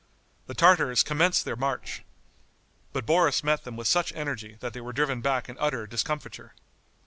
[0.47, 2.03] The Tartars commenced their march.
[2.91, 6.55] But Boris met them with such energy that they were driven back in utter discomfiture.